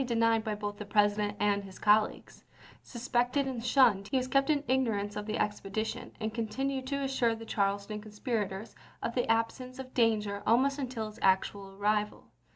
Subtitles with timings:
[0.03, 2.37] denied by both the President and his colleagues.
[2.37, 6.11] Thompson ^° toBuchan Suspected and shunned, he was kept in ignorance ■Sijgjf1' of the expedition,
[6.19, 11.19] and continued to assure the Charleston conspirators of the absence of danger almost until its
[11.21, 12.25] actual arrival.